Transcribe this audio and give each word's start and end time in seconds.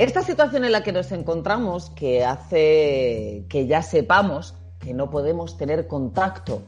Esta 0.00 0.22
situación 0.22 0.64
en 0.64 0.72
la 0.72 0.82
que 0.82 0.92
nos 0.92 1.12
encontramos, 1.12 1.90
que 1.90 2.24
hace 2.24 3.44
que 3.50 3.66
ya 3.66 3.82
sepamos 3.82 4.54
que 4.78 4.94
no 4.94 5.10
podemos 5.10 5.58
tener 5.58 5.86
contacto 5.86 6.62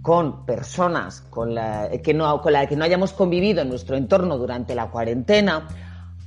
con 0.00 0.46
personas 0.46 1.22
con 1.22 1.56
la, 1.56 1.90
que 2.04 2.14
no, 2.14 2.40
la 2.40 2.66
que 2.68 2.76
no 2.76 2.84
hayamos 2.84 3.14
convivido 3.14 3.62
en 3.62 3.68
nuestro 3.68 3.96
entorno 3.96 4.38
durante 4.38 4.76
la 4.76 4.92
cuarentena, 4.92 5.66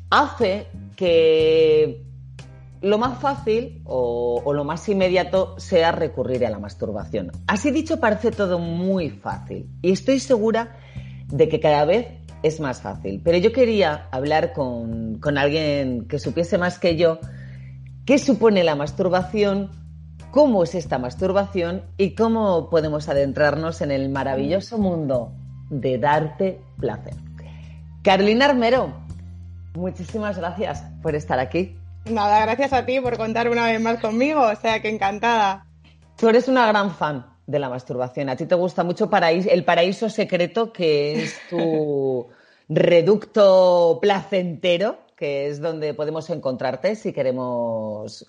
hace 0.09 0.67
que 0.97 2.03
lo 2.81 2.97
más 2.97 3.17
fácil 3.21 3.81
o, 3.85 4.41
o, 4.43 4.51
lo 4.51 4.65
más 4.65 4.89
inmediato 4.89 5.57
sea 5.57 5.93
recurrir 5.93 6.45
a 6.45 6.49
la 6.49 6.59
masturbación. 6.59 7.31
Así 7.47 7.71
dicho, 7.71 8.01
parece 8.01 8.31
todo 8.31 8.59
muy 8.59 9.09
fácil 9.09 9.69
y 9.81 9.93
estoy 9.93 10.19
segura 10.19 10.79
de 11.27 11.47
que 11.47 11.61
cada 11.61 11.85
vez 11.85 12.24
es 12.45 12.59
más 12.59 12.81
fácil. 12.81 13.21
Pero 13.23 13.37
yo 13.37 13.51
quería 13.51 14.07
hablar 14.11 14.53
con, 14.53 15.19
con 15.19 15.37
alguien 15.37 16.07
que 16.07 16.19
supiese 16.19 16.57
más 16.57 16.77
que 16.77 16.95
yo 16.95 17.19
qué 18.05 18.19
supone 18.19 18.63
la 18.63 18.75
masturbación, 18.75 19.71
cómo 20.29 20.63
es 20.63 20.75
esta 20.75 20.99
masturbación 20.99 21.83
y 21.97 22.13
cómo 22.13 22.69
podemos 22.69 23.09
adentrarnos 23.09 23.81
en 23.81 23.91
el 23.91 24.09
maravilloso 24.09 24.77
mundo 24.77 25.33
de 25.69 25.97
darte 25.97 26.61
placer. 26.79 27.15
Carolina 28.03 28.45
Armero, 28.45 28.93
muchísimas 29.73 30.37
gracias 30.37 30.83
por 31.01 31.15
estar 31.15 31.39
aquí. 31.39 31.75
Nada, 32.05 32.41
gracias 32.41 32.73
a 32.73 32.85
ti 32.85 32.99
por 32.99 33.17
contar 33.17 33.49
una 33.49 33.65
vez 33.65 33.81
más 33.81 33.99
conmigo, 33.99 34.41
o 34.41 34.55
sea 34.55 34.79
que 34.79 34.89
encantada. 34.89 35.65
Tú 36.15 36.29
eres 36.29 36.47
una 36.47 36.67
gran 36.67 36.91
fan 36.91 37.25
de 37.47 37.59
la 37.59 37.69
masturbación. 37.69 38.29
A 38.29 38.35
ti 38.35 38.45
te 38.45 38.55
gusta 38.55 38.83
mucho 38.83 39.09
paraíso, 39.09 39.49
el 39.49 39.65
paraíso 39.65 40.09
secreto, 40.09 40.71
que 40.71 41.23
es 41.23 41.39
tu 41.49 42.27
reducto 42.69 43.99
placentero, 44.01 44.99
que 45.15 45.47
es 45.47 45.61
donde 45.61 45.93
podemos 45.93 46.29
encontrarte 46.29 46.95
si 46.95 47.13
queremos 47.13 48.25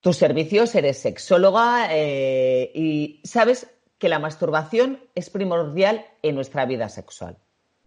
tus 0.00 0.16
servicios. 0.16 0.74
Eres 0.74 0.98
sexóloga 0.98 1.88
eh, 1.90 2.70
y 2.74 3.20
sabes 3.24 3.68
que 3.98 4.08
la 4.08 4.18
masturbación 4.18 5.00
es 5.14 5.30
primordial 5.30 6.04
en 6.22 6.34
nuestra 6.34 6.66
vida 6.66 6.88
sexual. 6.88 7.36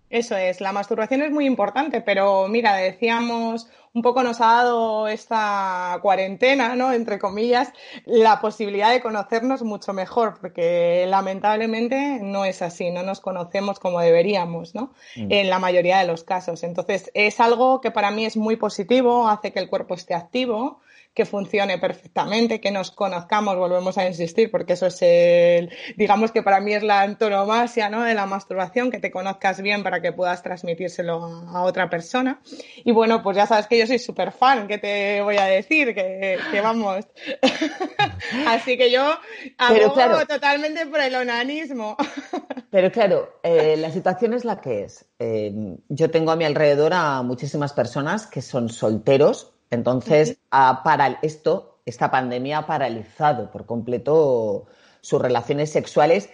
Eso 0.09 0.35
es, 0.35 0.59
la 0.59 0.71
masturbación 0.71 1.21
es 1.21 1.31
muy 1.31 1.45
importante, 1.45 2.01
pero 2.01 2.47
mira, 2.47 2.75
decíamos, 2.77 3.67
un 3.93 4.01
poco 4.01 4.23
nos 4.23 4.41
ha 4.41 4.47
dado 4.47 5.07
esta 5.07 5.97
cuarentena, 6.01 6.75
¿no? 6.75 6.93
Entre 6.93 7.19
comillas, 7.19 7.71
la 8.05 8.39
posibilidad 8.41 8.91
de 8.91 9.01
conocernos 9.01 9.63
mucho 9.63 9.93
mejor, 9.93 10.37
porque 10.39 11.05
lamentablemente 11.07 12.19
no 12.21 12.45
es 12.45 12.61
así, 12.61 12.91
no 12.91 13.03
nos 13.03 13.19
conocemos 13.19 13.79
como 13.79 13.99
deberíamos, 13.99 14.75
¿no? 14.75 14.93
Mm. 15.15 15.31
En 15.31 15.49
la 15.49 15.59
mayoría 15.59 15.99
de 15.99 16.07
los 16.07 16.23
casos. 16.23 16.63
Entonces, 16.63 17.11
es 17.13 17.39
algo 17.39 17.81
que 17.81 17.91
para 17.91 18.11
mí 18.11 18.25
es 18.25 18.37
muy 18.37 18.55
positivo, 18.55 19.27
hace 19.27 19.51
que 19.51 19.59
el 19.59 19.69
cuerpo 19.69 19.95
esté 19.95 20.13
activo, 20.13 20.81
que 21.13 21.25
funcione 21.25 21.77
perfectamente, 21.77 22.61
que 22.61 22.71
nos 22.71 22.91
conozcamos, 22.91 23.57
volvemos 23.57 23.97
a 23.97 24.07
insistir, 24.07 24.49
porque 24.51 24.73
eso 24.73 24.87
es 24.87 25.01
el, 25.01 25.69
digamos 25.97 26.31
que 26.31 26.43
para 26.43 26.61
mí 26.61 26.73
es 26.73 26.83
la 26.83 27.01
antonomasia, 27.01 27.89
¿no? 27.89 28.03
De 28.03 28.13
la 28.13 28.25
masturbación, 28.25 28.91
que 28.91 28.99
te 28.99 29.11
conozcas 29.11 29.61
bien 29.61 29.83
para 29.83 30.01
que 30.01 30.13
puedas 30.13 30.43
transmitírselo 30.43 31.25
a, 31.49 31.63
otra 31.63 31.89
persona. 31.89 32.39
Y 32.85 32.91
bueno, 32.91 33.21
pues 33.21 33.35
ya 33.35 33.47
sabes 33.47 33.67
que 33.67 33.78
yo 33.79 33.87
soy 33.87 33.99
súper 33.99 34.31
fan, 34.31 34.67
¿qué 34.67 34.77
te 34.77 35.21
voy 35.21 35.37
a 35.37 35.45
decir? 35.45 35.95
Que, 35.95 36.37
vamos. 36.61 37.05
Así 38.47 38.77
que 38.77 38.91
yo 38.91 39.17
hago 39.57 40.25
totalmente 40.27 40.85
por 40.85 40.99
el 40.99 41.15
onanismo. 41.15 41.97
Pero 42.71 42.91
claro, 42.91 43.39
eh, 43.41 43.75
la 43.77 43.91
situación 43.91 44.33
es 44.33 44.45
la 44.45 44.61
que 44.61 44.83
es. 44.83 45.05
Eh, 45.17 45.51
yo 45.87 46.11
tengo 46.11 46.31
a 46.31 46.35
mi 46.35 46.45
alrededor 46.45 46.93
a 46.93 47.21
muchísimas 47.23 47.73
personas 47.73 48.27
que 48.27 48.41
son 48.41 48.69
solteros, 48.69 49.53
entonces, 49.71 50.37
para 50.49 51.19
esto, 51.21 51.79
esta 51.85 52.09
pandemia 52.09 52.59
ha 52.59 52.67
paralizado 52.67 53.51
por 53.51 53.65
completo 53.65 54.65
sus 55.01 55.21
relaciones 55.21 55.71
sexuales. 55.71 56.29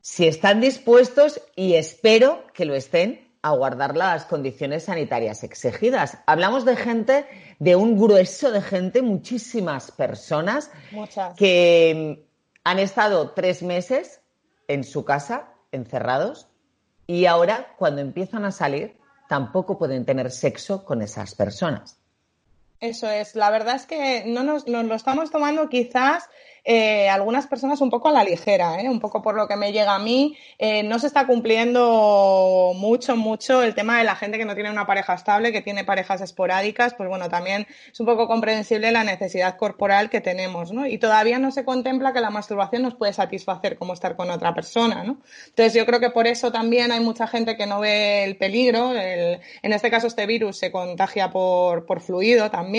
Si 0.00 0.26
están 0.26 0.60
dispuestos, 0.60 1.40
y 1.56 1.74
espero 1.74 2.44
que 2.52 2.64
lo 2.64 2.74
estén, 2.74 3.23
a 3.44 3.50
guardar 3.50 3.94
las 3.94 4.24
condiciones 4.24 4.84
sanitarias 4.84 5.44
exigidas. 5.44 6.16
Hablamos 6.24 6.64
de 6.64 6.76
gente, 6.76 7.26
de 7.58 7.76
un 7.76 8.00
grueso 8.00 8.50
de 8.50 8.62
gente, 8.62 9.02
muchísimas 9.02 9.90
personas 9.90 10.70
que 11.36 12.26
han 12.64 12.78
estado 12.78 13.32
tres 13.32 13.62
meses 13.62 14.22
en 14.66 14.82
su 14.82 15.04
casa, 15.04 15.50
encerrados, 15.72 16.48
y 17.06 17.26
ahora, 17.26 17.74
cuando 17.76 18.00
empiezan 18.00 18.46
a 18.46 18.50
salir, 18.50 18.96
tampoco 19.28 19.76
pueden 19.76 20.06
tener 20.06 20.30
sexo 20.30 20.82
con 20.86 21.02
esas 21.02 21.34
personas. 21.34 21.98
Eso 22.84 23.10
es. 23.10 23.34
La 23.34 23.50
verdad 23.50 23.76
es 23.76 23.86
que 23.86 24.24
no 24.26 24.42
nos, 24.42 24.66
nos 24.68 24.84
lo 24.84 24.94
estamos 24.94 25.30
tomando 25.30 25.70
quizás 25.70 26.28
eh, 26.66 27.10
algunas 27.10 27.46
personas 27.46 27.82
un 27.82 27.90
poco 27.90 28.08
a 28.08 28.12
la 28.12 28.24
ligera, 28.24 28.80
¿eh? 28.80 28.88
un 28.88 28.98
poco 28.98 29.20
por 29.20 29.34
lo 29.34 29.46
que 29.46 29.56
me 29.56 29.72
llega 29.72 29.94
a 29.94 29.98
mí. 29.98 30.36
Eh, 30.58 30.82
no 30.82 30.98
se 30.98 31.06
está 31.06 31.26
cumpliendo 31.26 32.72
mucho, 32.74 33.16
mucho 33.16 33.62
el 33.62 33.74
tema 33.74 33.98
de 33.98 34.04
la 34.04 34.16
gente 34.16 34.38
que 34.38 34.46
no 34.46 34.54
tiene 34.54 34.70
una 34.70 34.86
pareja 34.86 35.12
estable, 35.14 35.52
que 35.52 35.60
tiene 35.60 35.84
parejas 35.84 36.22
esporádicas, 36.22 36.94
pues 36.94 37.08
bueno, 37.08 37.28
también 37.28 37.66
es 37.92 38.00
un 38.00 38.06
poco 38.06 38.26
comprensible 38.26 38.90
la 38.92 39.04
necesidad 39.04 39.58
corporal 39.58 40.08
que 40.08 40.22
tenemos, 40.22 40.72
¿no? 40.72 40.86
Y 40.86 40.96
todavía 40.96 41.38
no 41.38 41.50
se 41.50 41.64
contempla 41.66 42.14
que 42.14 42.20
la 42.20 42.30
masturbación 42.30 42.82
nos 42.82 42.94
puede 42.94 43.12
satisfacer 43.12 43.76
como 43.76 43.92
estar 43.92 44.16
con 44.16 44.30
otra 44.30 44.54
persona, 44.54 45.04
¿no? 45.04 45.18
Entonces 45.48 45.74
yo 45.74 45.84
creo 45.84 46.00
que 46.00 46.10
por 46.10 46.26
eso 46.26 46.50
también 46.50 46.92
hay 46.92 47.00
mucha 47.00 47.26
gente 47.26 47.58
que 47.58 47.66
no 47.66 47.80
ve 47.80 48.24
el 48.24 48.36
peligro. 48.38 48.92
El, 48.92 49.40
en 49.62 49.72
este 49.74 49.90
caso 49.90 50.06
este 50.06 50.24
virus 50.24 50.58
se 50.58 50.72
contagia 50.72 51.30
por, 51.30 51.84
por 51.84 52.00
fluido 52.00 52.50
también 52.50 52.73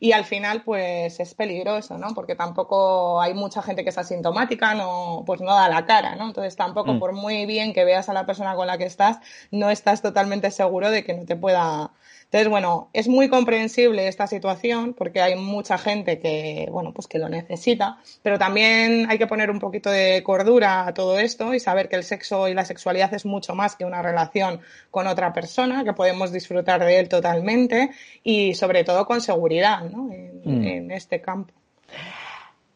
y 0.00 0.12
al 0.12 0.24
final 0.24 0.62
pues 0.62 1.18
es 1.20 1.34
peligroso, 1.34 1.98
¿no? 1.98 2.08
Porque 2.14 2.34
tampoco 2.34 3.20
hay 3.20 3.34
mucha 3.34 3.62
gente 3.62 3.84
que 3.84 3.90
es 3.90 3.98
asintomática, 3.98 4.74
no, 4.74 5.22
pues 5.26 5.40
no 5.40 5.54
da 5.54 5.68
la 5.68 5.86
cara, 5.86 6.16
¿no? 6.16 6.26
Entonces 6.26 6.56
tampoco, 6.56 6.94
mm. 6.94 6.98
por 6.98 7.12
muy 7.12 7.46
bien 7.46 7.72
que 7.72 7.84
veas 7.84 8.08
a 8.08 8.12
la 8.12 8.26
persona 8.26 8.54
con 8.54 8.66
la 8.66 8.78
que 8.78 8.84
estás, 8.84 9.18
no 9.50 9.70
estás 9.70 10.02
totalmente 10.02 10.50
seguro 10.50 10.90
de 10.90 11.04
que 11.04 11.14
no 11.14 11.24
te 11.24 11.36
pueda. 11.36 11.92
Entonces, 12.32 12.48
bueno, 12.48 12.88
es 12.94 13.08
muy 13.08 13.28
comprensible 13.28 14.08
esta 14.08 14.26
situación 14.26 14.94
porque 14.94 15.20
hay 15.20 15.36
mucha 15.36 15.76
gente 15.76 16.18
que, 16.18 16.66
bueno, 16.72 16.94
pues 16.94 17.06
que 17.06 17.18
lo 17.18 17.28
necesita, 17.28 17.98
pero 18.22 18.38
también 18.38 19.06
hay 19.10 19.18
que 19.18 19.26
poner 19.26 19.50
un 19.50 19.58
poquito 19.58 19.90
de 19.90 20.22
cordura 20.22 20.86
a 20.86 20.94
todo 20.94 21.18
esto 21.18 21.52
y 21.52 21.60
saber 21.60 21.90
que 21.90 21.96
el 21.96 22.04
sexo 22.04 22.48
y 22.48 22.54
la 22.54 22.64
sexualidad 22.64 23.12
es 23.12 23.26
mucho 23.26 23.54
más 23.54 23.76
que 23.76 23.84
una 23.84 24.00
relación 24.00 24.62
con 24.90 25.08
otra 25.08 25.34
persona, 25.34 25.84
que 25.84 25.92
podemos 25.92 26.32
disfrutar 26.32 26.82
de 26.82 27.00
él 27.00 27.10
totalmente 27.10 27.90
y 28.24 28.54
sobre 28.54 28.82
todo 28.82 29.04
con 29.04 29.20
seguridad, 29.20 29.82
¿no? 29.82 30.10
en, 30.10 30.40
mm. 30.42 30.64
en 30.66 30.90
este 30.90 31.20
campo. 31.20 31.52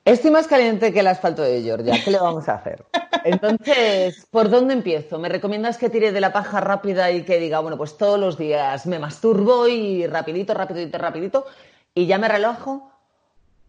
Estoy 0.07 0.31
más 0.31 0.47
caliente 0.47 0.93
que 0.93 1.01
el 1.01 1.09
asfalto 1.09 1.43
de 1.43 1.61
Georgia. 1.63 1.95
¿Qué 2.05 2.13
le 2.13 2.21
vamos 2.21 2.49
a 2.49 2.55
hacer? 2.55 2.85
Entonces, 3.25 4.25
¿por 4.31 4.49
dónde 4.49 4.73
empiezo? 4.73 5.19
¿Me 5.19 5.29
recomiendas 5.29 5.79
que 5.79 5.91
tire 5.91 6.13
de 6.13 6.21
la 6.21 6.33
paja 6.33 6.61
rápida 6.61 7.11
y 7.11 7.25
que 7.25 7.41
diga, 7.41 7.59
bueno, 7.59 7.77
pues 7.77 7.99
todos 7.99 8.17
los 8.17 8.39
días 8.39 8.87
me 8.87 9.01
masturbo 9.01 9.67
y 9.67 10.07
rapidito, 10.07 10.55
rapidito, 10.55 10.97
rapidito 10.97 11.47
y 11.93 12.07
ya 12.07 12.19
me 12.19 12.29
relajo? 12.29 12.89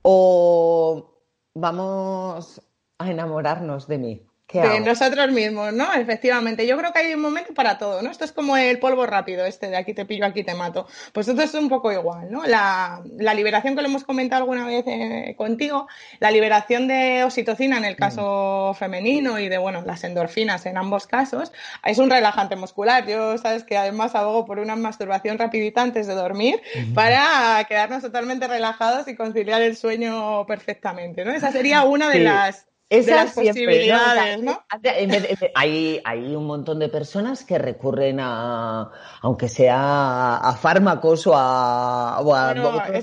¿O 0.04 1.12
vamos 1.56 2.62
a 3.00 3.10
enamorarnos 3.10 3.88
de 3.88 3.98
mí? 3.98 4.27
De 4.54 4.80
nosotros 4.80 5.30
mismos, 5.32 5.74
¿no? 5.74 5.94
Efectivamente, 5.94 6.66
yo 6.66 6.78
creo 6.78 6.94
que 6.94 7.00
hay 7.00 7.14
un 7.14 7.20
momento 7.22 7.54
para 7.54 7.78
todo, 7.78 8.02
¿no? 8.02 8.10
Esto 8.10 8.24
es 8.24 8.32
como 8.32 8.56
el 8.56 8.80
polvo 8.80 9.06
rápido, 9.06 9.46
este 9.46 9.68
de 9.68 9.76
aquí 9.76 9.94
te 9.94 10.06
pillo, 10.06 10.26
aquí 10.26 10.44
te 10.44 10.56
mato. 10.56 10.88
Pues 11.12 11.28
esto 11.28 11.42
es 11.42 11.54
un 11.54 11.68
poco 11.68 11.92
igual, 11.92 12.32
¿no? 12.32 12.46
La, 12.46 13.02
la 13.18 13.34
liberación 13.34 13.76
que 13.76 13.82
lo 13.82 13.90
hemos 13.90 14.06
comentado 14.06 14.44
alguna 14.44 14.66
vez 14.66 14.86
eh, 14.88 15.36
contigo, 15.38 15.88
la 16.20 16.32
liberación 16.32 16.88
de 16.88 17.24
oxitocina 17.26 17.78
en 17.78 17.84
el 17.84 17.98
caso 17.98 18.74
femenino 18.80 19.38
y 19.38 19.50
de, 19.50 19.58
bueno, 19.58 19.84
las 19.86 20.06
endorfinas 20.06 20.66
en 20.66 20.78
ambos 20.78 21.08
casos, 21.08 21.52
es 21.84 21.98
un 21.98 22.10
relajante 22.10 22.56
muscular. 22.56 23.06
Yo, 23.06 23.38
sabes 23.38 23.66
que 23.66 23.78
además 23.78 24.16
abogo 24.16 24.46
por 24.46 24.60
una 24.60 24.78
masturbación 24.78 25.38
rapidita 25.38 25.82
antes 25.82 26.08
de 26.08 26.14
dormir 26.14 26.62
para 26.94 27.66
quedarnos 27.68 28.02
totalmente 28.02 28.48
relajados 28.48 29.10
y 29.10 29.16
conciliar 29.16 29.62
el 29.62 29.76
sueño 29.76 30.46
perfectamente, 30.46 31.26
¿no? 31.26 31.32
Esa 31.34 31.52
sería 31.52 31.84
una 31.84 32.10
de 32.10 32.22
las 32.22 32.68
esas 32.90 33.34
posibilidades, 33.34 34.42
¿no? 34.42 34.64
Hay, 35.56 36.02
hay, 36.04 36.36
un 36.36 36.46
montón 36.46 36.80
de 36.80 36.90
personas 36.90 37.44
que 37.44 37.58
recurren 37.58 38.20
a, 38.20 38.92
aunque 39.22 39.50
sea 39.50 40.38
a 40.38 40.54
fármacos 40.56 41.28
o 41.28 41.34
a, 41.36 42.54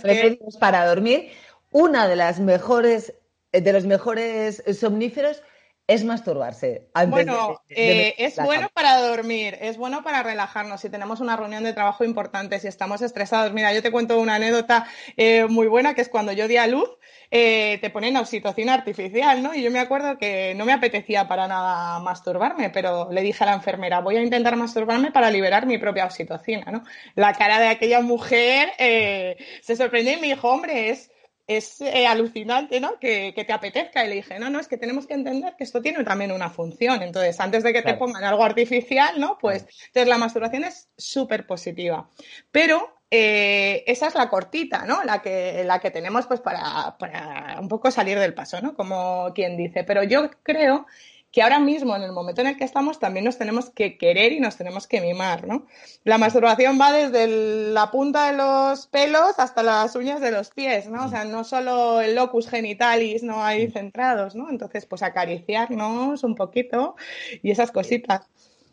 remedios 0.03 0.57
para 0.57 0.87
dormir. 0.87 1.31
Una 1.71 2.09
de 2.09 2.17
las 2.17 2.41
mejores, 2.41 3.15
de 3.53 3.73
los 3.73 3.85
mejores 3.85 4.63
somníferos 4.79 5.43
es 5.87 6.03
masturbarse. 6.03 6.89
bueno, 7.09 7.61
eh, 7.69 8.15
es 8.17 8.37
bueno 8.37 8.71
para 8.73 8.99
dormir, 9.01 9.59
es 9.61 9.77
bueno 9.77 10.03
para 10.03 10.23
relajarnos. 10.23 10.81
Si 10.81 10.89
tenemos 10.89 11.21
una 11.21 11.37
reunión 11.37 11.63
de 11.63 11.75
trabajo 11.75 12.05
importante, 12.05 12.59
si 12.59 12.69
estamos 12.69 13.03
estresados. 13.03 13.53
Mira, 13.53 13.75
yo 13.75 13.83
te 13.83 13.91
cuento 13.91 14.19
una 14.19 14.37
anécdota 14.37 14.87
eh, 15.17 15.45
muy 15.45 15.67
buena 15.67 15.95
que 15.95 16.01
es 16.01 16.09
cuando 16.09 16.33
yo 16.33 16.49
di 16.49 16.57
a 16.57 16.67
luz, 16.67 16.89
eh, 17.31 17.79
te 17.83 17.91
ponen 17.91 18.17
oxitocina 18.17 18.73
artificial, 18.73 19.43
¿no? 19.43 19.55
Y 19.55 19.63
yo 19.63 19.71
me 19.71 19.79
acuerdo 19.79 20.17
que 20.17 20.55
no 20.55 20.65
me 20.65 20.73
apetecía 20.73 21.29
para 21.29 21.49
nada 21.49 21.99
masturbarme, 21.99 22.71
pero 22.71 23.11
le 23.11 23.21
dije 23.21 23.45
a 23.45 23.49
la 23.49 23.55
enfermera, 23.55 24.01
voy 24.01 24.17
a 24.17 24.23
intentar 24.23 24.57
masturbarme 24.57 25.13
para 25.13 25.31
liberar 25.31 25.67
mi 25.67 25.77
propia 25.77 26.07
oxitocina, 26.07 26.73
¿no? 26.73 26.83
La 27.15 27.35
cara 27.35 27.61
de 27.61 27.69
aquella 27.69 28.01
mujer 28.01 28.73
se 28.79 29.77
sorprendió 29.77 30.15
y 30.15 30.21
me 30.21 30.29
dijo, 30.29 30.49
hombre, 30.49 30.89
es 30.89 31.11
es 31.47 31.81
eh, 31.81 32.07
alucinante, 32.07 32.81
¿no? 32.81 32.99
Que, 32.99 33.33
te 33.35 33.53
apetezca. 33.53 34.05
Y 34.05 34.09
le 34.09 34.15
dije, 34.17 34.39
no, 34.39 34.51
no, 34.51 34.61
es 34.61 34.69
que 34.69 34.79
tenemos 34.79 35.07
que 35.07 35.15
entender 35.15 35.55
que 35.57 35.65
esto 35.65 35.83
tiene 35.83 36.05
también 36.05 36.33
una 36.33 36.51
función. 36.51 37.03
Entonces, 37.03 37.39
antes 37.41 37.63
de 37.63 37.73
que 37.73 37.83
te 37.83 37.95
pongan 37.95 38.25
algo 38.25 38.45
artificial, 38.45 39.21
¿no? 39.21 39.39
Pues, 39.39 39.67
entonces 39.87 40.09
la 40.09 40.19
masturbación 40.19 40.65
es 40.65 40.89
súper 40.97 41.47
positiva. 41.47 42.09
Pero 42.51 43.01
eh, 43.11 43.85
esa 43.87 44.07
es 44.07 44.15
la 44.15 44.29
cortita, 44.29 44.87
¿no? 44.87 45.05
La 45.05 45.21
que, 45.21 45.65
la 45.65 45.81
que 45.81 45.91
tenemos, 45.91 46.27
pues, 46.27 46.41
para, 46.41 46.97
para 46.99 47.59
un 47.61 47.69
poco 47.69 47.91
salir 47.91 48.19
del 48.19 48.35
paso, 48.35 48.61
¿no? 48.61 48.75
Como 48.75 49.33
quien 49.35 49.57
dice. 49.57 49.85
Pero 49.85 50.03
yo 50.03 50.31
creo 50.43 50.87
que 51.35 51.43
ahora 51.43 51.59
mismo, 51.59 51.97
en 51.97 52.03
el 52.03 52.13
momento 52.13 52.43
en 52.43 52.47
el 52.47 52.57
que 52.57 52.63
estamos, 52.63 53.01
también 53.01 53.25
nos 53.25 53.37
tenemos 53.37 53.69
que 53.69 53.99
querer 53.99 54.31
y 54.31 54.39
nos 54.39 54.57
tenemos 54.57 54.87
que 54.87 55.01
mimar, 55.01 55.49
¿no? 55.49 55.67
La 56.05 56.17
masturbación 56.17 56.81
va 56.81 56.93
desde 56.93 57.73
la 57.73 57.91
punta 57.91 58.31
de 58.31 58.37
los 58.37 58.87
pelos 58.87 59.37
hasta 59.39 59.65
las 59.65 59.97
uñas 59.97 60.21
de 60.21 60.31
los 60.31 60.51
pies, 60.51 60.89
¿no? 60.89 61.07
O 61.07 61.09
sea, 61.09 61.25
no 61.25 61.43
solo 61.43 62.01
el 62.01 62.15
locus 62.15 62.49
genitalis 62.49 63.25
no 63.25 63.45
hay 63.45 63.69
centrados, 63.69 64.37
¿no? 64.37 64.49
Entonces, 64.49 64.87
pues 64.87 65.03
acariciarnos 65.03 66.23
un 66.23 66.37
poquito 66.37 66.95
y 67.43 67.51
esas 67.51 67.73
cositas. 67.73 68.29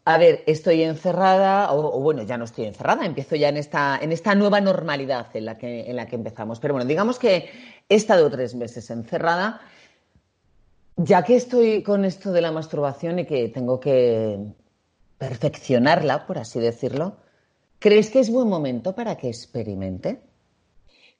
A 0.05 0.19
ver, 0.19 0.43
estoy 0.45 0.83
encerrada, 0.83 1.73
o, 1.73 1.99
bueno, 1.99 2.21
ya 2.21 2.37
no 2.37 2.45
estoy 2.45 2.65
encerrada, 2.65 3.07
empiezo 3.07 3.35
ya 3.35 3.49
en 3.49 3.57
esta, 3.57 3.97
en 3.99 4.11
esta 4.11 4.35
nueva 4.35 4.61
normalidad 4.61 5.35
en 5.35 5.45
la, 5.45 5.57
que, 5.57 5.89
en 5.89 5.95
la 5.95 6.05
que 6.05 6.15
empezamos. 6.15 6.59
Pero 6.59 6.75
bueno, 6.75 6.87
digamos 6.87 7.17
que 7.17 7.49
he 7.89 7.95
estado 7.95 8.29
tres 8.29 8.53
meses 8.53 8.91
encerrada 8.91 9.61
ya 10.97 11.23
que 11.23 11.35
estoy 11.35 11.83
con 11.83 12.05
esto 12.05 12.31
de 12.31 12.41
la 12.41 12.51
masturbación 12.51 13.19
y 13.19 13.25
que 13.25 13.49
tengo 13.49 13.79
que 13.79 14.53
perfeccionarla, 15.17 16.25
por 16.25 16.37
así 16.37 16.59
decirlo, 16.59 17.17
¿crees 17.79 18.09
que 18.09 18.19
es 18.19 18.31
buen 18.31 18.47
momento 18.47 18.95
para 18.95 19.17
que 19.17 19.29
experimente? 19.29 20.21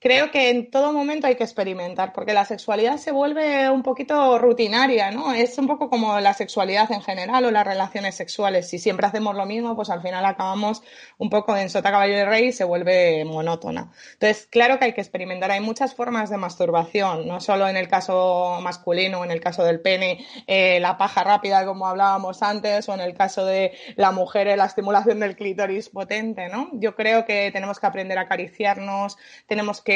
Creo 0.02 0.32
que 0.32 0.50
en 0.50 0.72
todo 0.72 0.92
momento 0.92 1.28
hay 1.28 1.36
que 1.36 1.44
experimentar, 1.44 2.12
porque 2.12 2.34
la 2.34 2.44
sexualidad 2.44 2.98
se 2.98 3.12
vuelve 3.12 3.70
un 3.70 3.84
poquito 3.84 4.40
rutinaria, 4.40 5.12
¿no? 5.12 5.32
Es 5.32 5.60
un 5.60 5.68
poco 5.68 5.92
como 5.92 6.20
la 6.20 6.34
sexualidad 6.34 6.92
en 6.92 7.04
general 7.04 7.46
o 7.46 7.52
las 7.52 7.68
relaciones 7.68 8.16
sexuales. 8.16 8.68
Si 8.68 8.80
siempre 8.80 9.06
hacemos 9.06 9.36
lo 9.36 9.46
mismo, 9.46 9.76
pues 9.76 9.92
al 9.92 10.02
final 10.02 10.26
acabamos 10.26 10.82
un 11.20 11.30
poco 11.30 11.56
en 11.56 11.70
sota 11.70 11.92
caballo 11.92 12.16
de 12.16 12.26
rey 12.26 12.48
y 12.48 12.52
se 12.52 12.64
vuelve 12.64 13.24
monótona. 13.26 13.92
Entonces, 14.14 14.48
claro 14.50 14.80
que 14.80 14.86
hay 14.86 14.94
que 14.94 15.02
experimentar. 15.02 15.52
Hay 15.52 15.62
muchas 15.62 15.94
formas 15.94 16.32
de 16.32 16.38
masturbación, 16.38 17.28
no 17.28 17.40
solo 17.40 17.68
en 17.68 17.78
el 17.78 17.88
caso 17.88 18.58
masculino, 18.60 19.24
en 19.24 19.30
el 19.30 19.40
caso 19.40 19.64
del 19.64 19.82
pene, 19.82 20.26
eh, 20.48 20.80
la 20.80 20.98
paja 20.98 21.24
rápida, 21.24 21.64
como 21.64 21.86
hablábamos 21.86 22.42
antes, 22.42 22.90
o 22.90 22.96
en 22.96 23.02
el 23.02 23.14
caso 23.14 23.46
de 23.46 23.74
la 23.98 24.12
mujer, 24.12 24.58
la 24.58 24.66
estimulación 24.66 25.20
del 25.20 25.36
clítoris 25.36 25.90
potente, 25.90 26.50
¿no? 26.50 26.70
Yo 26.74 26.96
creo 26.96 27.24
que 27.24 27.52
tenemos 27.52 27.80
que 27.80 27.86
aprender 27.86 28.18
a 28.18 28.22
acariciarnos, 28.22 29.18
tenemos 29.46 29.80
que 29.82 29.91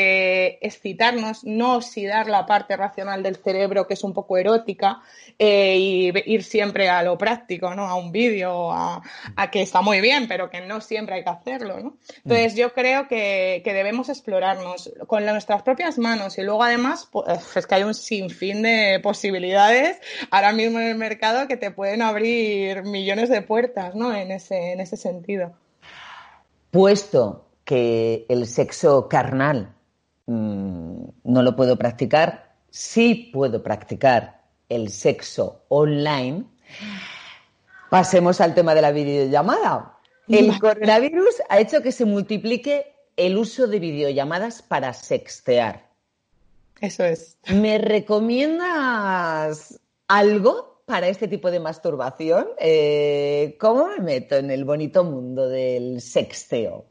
excitarnos, 0.62 1.44
no 1.44 1.76
oxidar 1.78 2.28
la 2.28 2.46
parte 2.46 2.76
racional 2.76 3.24
del 3.24 3.36
cerebro 3.36 3.88
que 3.88 3.96
es 3.96 4.04
un 4.04 4.14
poco 4.14 4.38
erótica 4.38 5.02
eh, 5.38 5.78
y 5.78 6.34
ir 6.34 6.44
siempre 6.44 6.90
a 6.90 7.04
lo 7.04 7.18
práctico, 7.18 7.76
¿no? 7.76 7.88
A 7.88 7.96
un 7.96 8.12
vídeo, 8.12 8.72
a, 8.72 9.02
que 9.52 9.62
está 9.62 9.82
muy 9.82 10.02
bien, 10.02 10.28
pero 10.28 10.50
que 10.50 10.62
no 10.62 10.82
siempre 10.82 11.16
hay 11.16 11.24
que 11.24 11.30
hacerlo, 11.30 11.80
¿no? 11.80 11.98
Entonces 12.24 12.54
mm. 12.54 12.58
yo 12.58 12.74
creo 12.74 13.08
que, 13.08 13.62
debemos 13.66 14.10
explorarnos 14.10 14.92
con 15.08 15.26
nuestras 15.26 15.62
propias 15.64 15.98
manos 15.98 16.38
y 16.38 16.44
luego 16.44 16.64
además 16.64 17.10
pues, 17.12 17.56
es 17.56 17.68
que 17.68 17.76
hay 17.76 17.84
un 17.84 17.94
sinfín 17.94 18.62
de 18.62 19.00
posibilidades 19.04 19.98
ahora 20.32 20.54
mismo 20.54 20.80
en 20.80 20.88
el 20.88 20.96
mercado 20.96 21.48
que 21.48 21.58
te 21.58 21.72
pueden 21.72 22.02
abrir 22.02 22.84
millones 22.84 23.30
de 23.30 23.42
puertas, 23.42 23.96
¿no? 23.96 24.16
En 24.16 24.32
ese, 24.32 24.72
en 24.72 24.80
ese 24.80 24.96
sentido. 24.96 25.54
Puesto 26.72 27.46
que 27.66 28.26
el 28.30 28.48
sexo 28.48 29.10
carnal 29.10 29.76
Mm, 30.28 31.06
no 31.24 31.44
lo 31.44 31.56
puedo 31.56 31.78
practicar, 31.78 32.56
sí 32.70 33.30
puedo 33.34 33.62
practicar 33.62 34.42
el 34.70 34.90
sexo 34.90 35.66
online. 35.70 36.46
Pasemos 37.90 38.42
al 38.42 38.56
tema 38.56 38.74
de 38.74 38.82
la 38.82 38.92
videollamada. 38.92 40.00
El 40.28 40.60
coronavirus 40.60 41.44
ha 41.50 41.60
hecho 41.60 41.84
que 41.84 41.92
se 41.92 42.06
multiplique 42.06 42.96
el 43.16 43.38
uso 43.38 43.68
de 43.68 43.80
videollamadas 43.80 44.64
para 44.64 44.92
sextear. 44.94 45.88
Eso 46.82 47.06
es. 47.06 47.38
¿Me 47.48 47.78
recomiendas 47.78 49.80
algo 50.08 50.82
para 50.86 51.08
este 51.08 51.28
tipo 51.28 51.52
de 51.52 51.60
masturbación? 51.60 52.48
Eh, 52.60 53.56
¿Cómo 53.60 53.88
me 53.88 54.00
meto 54.00 54.36
en 54.36 54.52
el 54.52 54.66
bonito 54.66 55.04
mundo 55.04 55.48
del 55.48 56.02
sexteo? 56.02 56.86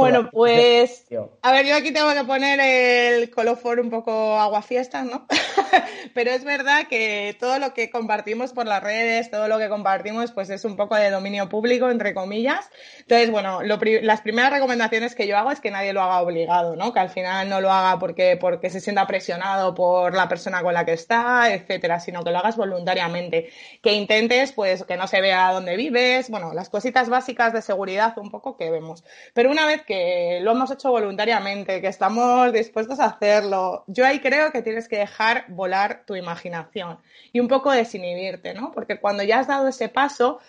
Bueno, 0.00 0.30
pues, 0.30 1.06
a 1.42 1.52
ver, 1.52 1.66
yo 1.66 1.76
aquí 1.76 1.92
tengo 1.92 2.12
que 2.14 2.24
poner 2.24 2.58
el 2.60 3.30
colofón 3.30 3.80
un 3.80 3.90
poco 3.90 4.38
aguafiestas, 4.38 5.04
¿no? 5.04 5.26
Pero 6.14 6.30
es 6.30 6.44
verdad 6.44 6.88
que 6.88 7.36
todo 7.38 7.58
lo 7.58 7.74
que 7.74 7.90
compartimos 7.90 8.54
por 8.54 8.66
las 8.66 8.82
redes, 8.82 9.30
todo 9.30 9.48
lo 9.48 9.58
que 9.58 9.68
compartimos, 9.68 10.32
pues 10.32 10.48
es 10.48 10.64
un 10.64 10.76
poco 10.76 10.96
de 10.96 11.10
dominio 11.10 11.50
público, 11.50 11.90
entre 11.90 12.14
comillas. 12.14 12.70
Entonces, 13.00 13.30
bueno, 13.30 13.60
las 13.62 14.20
primeras 14.22 14.50
recomendaciones 14.50 15.14
que 15.14 15.26
yo 15.26 15.36
hago 15.36 15.50
es 15.50 15.60
que 15.60 15.70
nadie 15.70 15.92
lo 15.92 16.00
haga 16.00 16.22
obligado, 16.22 16.74
¿no? 16.74 16.94
Que 16.94 17.00
al 17.00 17.10
final 17.10 17.48
no 17.50 17.60
lo 17.60 17.70
haga 17.70 17.98
porque, 17.98 18.38
porque 18.40 18.70
se 18.70 18.80
sienta 18.80 19.06
presionado 19.06 19.74
por 19.74 20.14
la 20.14 20.26
persona 20.26 20.62
con 20.62 20.72
la 20.72 20.86
que 20.86 20.94
está, 20.94 21.52
etcétera, 21.52 22.00
sino 22.00 22.24
que 22.24 22.30
lo 22.30 22.38
hagas 22.38 22.56
voluntariamente. 22.56 23.50
Que 23.82 23.92
intentes, 23.92 24.52
pues, 24.52 24.84
que 24.84 24.96
no 24.96 25.06
se 25.06 25.20
vea 25.20 25.52
dónde 25.52 25.76
vives, 25.76 26.30
bueno, 26.30 26.54
las 26.54 26.70
cositas 26.70 27.10
básicas 27.10 27.52
de 27.52 27.60
seguridad 27.60 28.16
un 28.16 28.30
poco 28.30 28.56
que 28.56 28.70
vemos. 28.70 29.04
Pero 29.34 29.49
una 29.50 29.66
vez 29.66 29.82
que 29.82 30.38
lo 30.42 30.52
hemos 30.52 30.70
hecho 30.70 30.90
voluntariamente, 30.90 31.80
que 31.80 31.88
estamos 31.88 32.52
dispuestos 32.52 33.00
a 33.00 33.06
hacerlo, 33.06 33.84
yo 33.86 34.06
ahí 34.06 34.20
creo 34.20 34.52
que 34.52 34.62
tienes 34.62 34.88
que 34.88 34.98
dejar 34.98 35.44
volar 35.48 36.04
tu 36.06 36.14
imaginación 36.14 36.98
y 37.32 37.40
un 37.40 37.48
poco 37.48 37.70
desinhibirte, 37.70 38.54
¿no? 38.54 38.70
Porque 38.72 39.00
cuando 39.00 39.22
ya 39.22 39.40
has 39.40 39.48
dado 39.48 39.68
ese 39.68 39.88
paso, 39.88 40.40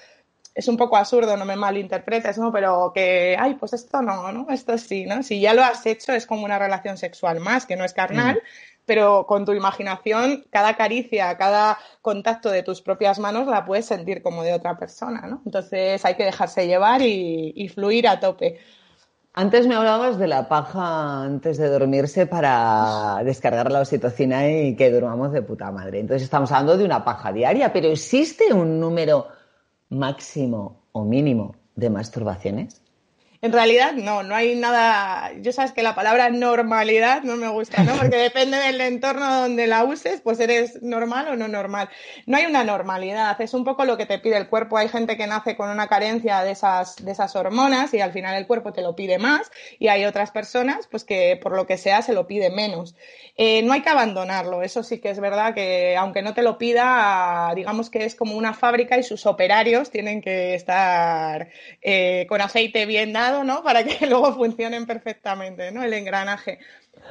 es 0.54 0.68
un 0.68 0.78
poco 0.78 0.98
absurdo, 0.98 1.38
no 1.38 1.46
me 1.46 1.56
malinterpretes, 1.56 2.38
¿no? 2.38 2.52
Pero 2.52 2.92
que, 2.94 3.36
ay, 3.40 3.56
pues 3.56 3.74
esto 3.74 4.02
no, 4.02 4.32
¿no? 4.32 4.48
Esto 4.50 4.78
sí, 4.78 5.06
¿no? 5.06 5.24
Si 5.24 5.40
ya 5.40 5.54
lo 5.54 5.64
has 5.64 5.86
hecho, 5.86 6.14
es 6.14 6.26
como 6.26 6.46
una 6.46 6.60
relación 6.60 6.98
sexual 6.98 7.40
más, 7.40 7.66
que 7.66 7.76
no 7.76 7.86
es 7.86 7.94
carnal, 7.94 8.36
mm. 8.36 8.84
pero 8.86 9.26
con 9.26 9.46
tu 9.46 9.54
imaginación, 9.54 10.46
cada 10.52 10.76
caricia, 10.76 11.38
cada 11.38 11.80
contacto 12.02 12.50
de 12.50 12.64
tus 12.64 12.82
propias 12.82 13.18
manos 13.20 13.48
la 13.48 13.66
puedes 13.66 13.86
sentir 13.86 14.22
como 14.22 14.44
de 14.44 14.54
otra 14.54 14.78
persona, 14.78 15.22
¿no? 15.22 15.42
Entonces 15.46 16.04
hay 16.06 16.16
que 16.16 16.26
dejarse 16.26 16.68
llevar 16.68 17.02
y 17.02 17.72
fluir 17.74 18.08
a 18.08 18.20
tope. 18.20 18.60
Antes 19.34 19.66
me 19.66 19.76
hablabas 19.76 20.20
de 20.20 20.28
la 20.28 20.50
paja 20.50 21.24
antes 21.24 21.58
de 21.58 21.70
dormirse 21.70 22.26
para 22.28 23.22
descargar 23.24 23.72
la 23.72 23.80
oxitocina 23.80 24.50
y 24.50 24.76
que 24.76 24.92
durmamos 24.92 25.32
de 25.32 25.42
puta 25.42 25.72
madre. 25.72 26.02
Entonces 26.02 26.24
estamos 26.24 26.52
hablando 26.52 26.78
de 26.78 26.84
una 26.84 27.06
paja 27.06 27.32
diaria, 27.32 27.72
pero 27.72 27.88
¿existe 27.88 28.52
un 28.54 28.78
número 28.78 29.28
máximo 29.88 30.84
o 30.92 31.06
mínimo 31.06 31.56
de 31.76 31.90
masturbaciones? 31.90 32.82
En 33.44 33.52
realidad, 33.52 33.94
no, 33.94 34.22
no 34.22 34.36
hay 34.36 34.56
nada. 34.56 35.32
Yo 35.42 35.52
sabes 35.52 35.72
que 35.72 35.82
la 35.82 35.96
palabra 35.96 36.30
normalidad 36.30 37.24
no 37.24 37.38
me 37.38 37.48
gusta, 37.48 37.84
¿no? 37.84 37.96
Porque 37.96 38.18
depende 38.18 38.58
del 38.58 38.80
entorno 38.82 39.42
donde 39.42 39.66
la 39.66 39.84
uses, 39.84 40.22
pues 40.22 40.40
eres 40.40 40.80
normal 40.84 41.28
o 41.28 41.36
no 41.36 41.48
normal. 41.48 41.90
No 42.28 42.38
hay 42.38 42.46
una 42.46 42.64
normalidad, 42.64 43.42
es 43.42 43.56
un 43.56 43.64
poco 43.64 43.84
lo 43.86 43.98
que 43.98 44.06
te 44.06 44.20
pide 44.20 44.38
el 44.38 44.48
cuerpo. 44.48 44.78
Hay 44.78 44.90
gente 44.90 45.18
que 45.18 45.26
nace 45.26 45.56
con 45.56 45.72
una 45.72 45.88
carencia 45.88 46.44
de 46.44 46.52
esas, 46.52 46.98
de 46.98 47.12
esas 47.12 47.36
hormonas 47.36 47.92
y 47.96 48.00
al 48.00 48.12
final 48.12 48.36
el 48.36 48.46
cuerpo 48.46 48.74
te 48.74 48.84
lo 48.84 48.96
pide 48.96 49.18
más, 49.18 49.50
y 49.80 49.88
hay 49.88 50.06
otras 50.06 50.30
personas, 50.30 50.86
pues 50.86 51.04
que 51.04 51.40
por 51.42 51.56
lo 51.56 51.66
que 51.66 51.78
sea 51.78 52.04
se 52.04 52.14
lo 52.14 52.28
pide 52.28 52.52
menos. 52.52 52.96
Eh, 53.38 53.64
no 53.64 53.74
hay 53.74 53.82
que 53.82 53.90
abandonarlo, 53.90 54.62
eso 54.62 54.84
sí 54.84 55.00
que 55.00 55.10
es 55.10 55.20
verdad 55.20 55.56
que 55.56 55.98
aunque 55.98 56.22
no 56.22 56.36
te 56.36 56.44
lo 56.44 56.60
pida, 56.60 57.52
digamos 57.56 57.90
que 57.90 58.06
es 58.06 58.14
como 58.14 58.36
una 58.36 58.54
fábrica 58.54 59.00
y 59.00 59.04
sus 59.04 59.26
operarios 59.26 59.90
tienen 59.90 60.22
que 60.22 60.54
estar 60.54 61.50
eh, 61.82 62.28
con 62.30 62.40
aceite 62.40 62.86
bien 62.86 63.14
dado 63.14 63.31
Para 63.64 63.84
que 63.84 64.06
luego 64.08 64.34
funcionen 64.34 64.86
perfectamente, 64.86 65.72
¿no? 65.72 65.84
El 65.84 65.94
engranaje. 65.94 66.60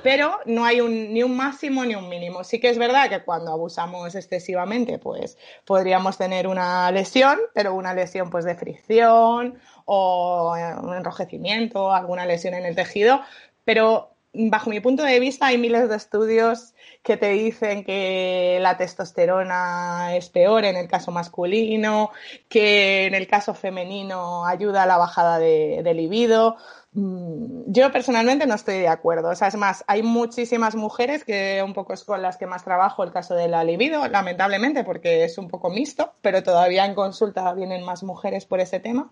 Pero 0.03 0.39
no 0.47 0.65
hay 0.65 0.81
ni 0.81 1.23
un 1.23 1.37
máximo 1.37 1.85
ni 1.85 1.95
un 1.95 2.09
mínimo. 2.09 2.45
Sí 2.45 2.61
que 2.61 2.69
es 2.69 2.79
verdad 2.79 3.09
que 3.09 3.23
cuando 3.23 3.53
abusamos 3.53 4.15
excesivamente, 4.15 4.99
pues 4.99 5.37
podríamos 5.65 6.17
tener 6.17 6.47
una 6.47 6.91
lesión, 6.91 7.39
pero 7.55 7.75
una 7.75 7.95
lesión 7.95 8.31
pues 8.31 8.45
de 8.45 8.55
fricción 8.55 9.59
o 9.85 10.55
un 10.83 10.95
enrojecimiento, 10.95 11.93
alguna 11.93 12.27
lesión 12.27 12.55
en 12.55 12.65
el 12.65 12.77
tejido, 12.77 13.21
pero 13.65 14.11
bajo 14.33 14.71
mi 14.71 14.81
punto 14.81 15.03
de 15.03 15.19
vista, 15.19 15.47
hay 15.47 15.59
miles 15.59 15.89
de 15.89 15.97
estudios 15.97 16.75
que 17.03 17.17
te 17.17 17.31
dicen 17.31 17.85
que 17.85 18.59
la 18.61 18.77
testosterona 18.77 20.15
es 20.15 20.29
peor 20.29 20.65
en 20.65 20.77
el 20.77 20.87
caso 20.87 21.11
masculino, 21.11 22.11
que 22.49 23.07
en 23.07 23.15
el 23.15 23.27
caso 23.27 23.55
femenino 23.55 24.47
ayuda 24.47 24.85
a 24.85 24.87
la 24.87 24.99
bajada 24.99 25.39
de, 25.39 25.93
libido. 25.95 26.57
Mm, 26.93 27.73
yo 27.73 27.91
personalmente 27.91 28.47
no 28.47 28.55
estoy 28.55 28.79
de 28.79 28.89
acuerdo. 28.89 29.33
Es 29.33 29.57
más, 29.57 29.85
hay 29.89 30.03
muchísimas 30.03 30.77
mujeres 30.77 31.25
que 31.25 31.63
un 31.65 31.73
poco 31.73 31.93
es 31.93 32.05
con 32.05 32.23
las 32.23 32.37
que 32.37 32.47
más 32.47 32.65
trabajo 32.65 33.03
el 33.03 33.13
caso 33.13 33.35
de 33.35 33.49
la 33.49 33.65
libido, 33.65 34.07
lamentablemente, 34.09 34.85
porque 34.85 35.25
es 35.25 35.39
un 35.39 35.49
poco 35.49 35.71
mixto, 35.71 36.15
pero 36.21 36.43
todavía 36.43 36.85
en 36.85 36.95
consulta 36.95 37.53
vienen 37.55 37.85
más 37.85 38.03
mujeres 38.03 38.47
por 38.47 38.61
ese 38.61 38.79
tema, 38.79 39.11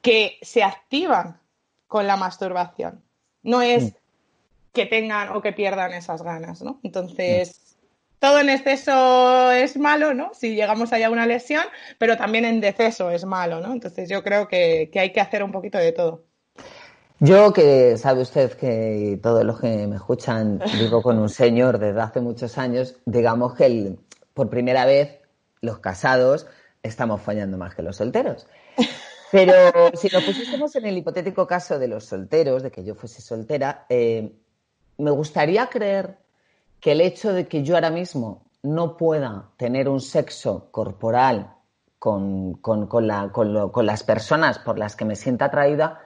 que 0.00 0.38
se 0.40 0.62
activan 0.62 1.40
con 1.88 2.06
la 2.06 2.16
masturbación. 2.16 3.02
No 3.42 3.62
es 3.62 3.84
mm 3.84 3.99
que 4.72 4.86
tengan 4.86 5.30
o 5.30 5.42
que 5.42 5.52
pierdan 5.52 5.92
esas 5.92 6.22
ganas, 6.22 6.62
¿no? 6.62 6.80
Entonces, 6.82 7.76
todo 8.20 8.38
en 8.38 8.50
exceso 8.50 9.50
es 9.50 9.76
malo, 9.76 10.14
¿no? 10.14 10.32
Si 10.34 10.54
llegamos 10.54 10.92
allá 10.92 11.08
a 11.08 11.10
una 11.10 11.26
lesión, 11.26 11.64
pero 11.98 12.16
también 12.16 12.44
en 12.44 12.60
deceso 12.60 13.10
es 13.10 13.24
malo, 13.24 13.60
¿no? 13.60 13.72
Entonces 13.72 14.08
yo 14.08 14.22
creo 14.22 14.46
que, 14.46 14.90
hay 14.94 15.12
que 15.12 15.20
hacer 15.20 15.42
un 15.42 15.52
poquito 15.52 15.78
de 15.78 15.92
todo. 15.92 16.24
Yo 17.18 17.52
que 17.52 17.96
sabe 17.96 18.22
usted 18.22 18.52
que 18.52 19.18
todos 19.22 19.44
los 19.44 19.60
que 19.60 19.86
me 19.86 19.96
escuchan 19.96 20.60
vivo 20.78 21.02
con 21.02 21.18
un 21.18 21.28
señor 21.28 21.78
desde 21.78 22.00
hace 22.00 22.20
muchos 22.20 22.56
años, 22.58 22.96
digamos 23.04 23.54
que 23.54 23.96
por 24.32 24.48
primera 24.48 24.86
vez 24.86 25.18
los 25.60 25.78
casados 25.80 26.46
estamos 26.82 27.20
fallando 27.20 27.58
más 27.58 27.74
que 27.74 27.82
los 27.82 27.96
solteros. 27.96 28.46
Pero 29.32 29.54
si 29.94 30.08
nos 30.08 30.24
pusiésemos 30.24 30.74
en 30.76 30.86
el 30.86 30.98
hipotético 30.98 31.46
caso 31.46 31.78
de 31.78 31.88
los 31.88 32.04
solteros, 32.04 32.62
de 32.62 32.70
que 32.70 32.84
yo 32.84 32.94
fuese 32.94 33.22
soltera, 33.22 33.86
eh, 33.88 34.32
me 35.00 35.10
gustaría 35.10 35.66
creer 35.68 36.18
que 36.80 36.92
el 36.92 37.00
hecho 37.00 37.32
de 37.32 37.46
que 37.46 37.62
yo 37.62 37.74
ahora 37.74 37.90
mismo 37.90 38.42
no 38.62 38.96
pueda 38.96 39.50
tener 39.56 39.88
un 39.88 40.00
sexo 40.00 40.68
corporal 40.70 41.54
con, 41.98 42.58
las 43.82 44.02
personas 44.02 44.58
por 44.58 44.78
las 44.78 44.96
que 44.96 45.04
me 45.04 45.16
sienta 45.16 45.46
atraída 45.46 46.00